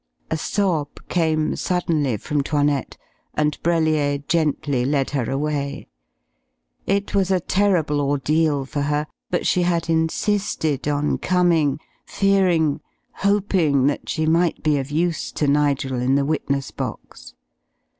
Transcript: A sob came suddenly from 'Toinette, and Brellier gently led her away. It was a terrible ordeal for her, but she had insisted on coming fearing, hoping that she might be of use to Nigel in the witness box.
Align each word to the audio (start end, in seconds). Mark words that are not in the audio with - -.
A 0.31 0.35
sob 0.35 0.87
came 1.09 1.55
suddenly 1.55 2.17
from 2.17 2.41
'Toinette, 2.41 2.97
and 3.35 3.61
Brellier 3.61 4.17
gently 4.27 4.83
led 4.83 5.11
her 5.11 5.29
away. 5.29 5.89
It 6.87 7.13
was 7.13 7.29
a 7.29 7.39
terrible 7.39 8.01
ordeal 8.01 8.65
for 8.65 8.81
her, 8.81 9.05
but 9.29 9.45
she 9.45 9.61
had 9.61 9.91
insisted 9.91 10.87
on 10.87 11.19
coming 11.19 11.79
fearing, 12.03 12.81
hoping 13.13 13.85
that 13.85 14.09
she 14.09 14.25
might 14.25 14.63
be 14.63 14.79
of 14.79 14.89
use 14.89 15.31
to 15.33 15.47
Nigel 15.47 16.01
in 16.01 16.15
the 16.15 16.25
witness 16.25 16.71
box. 16.71 17.35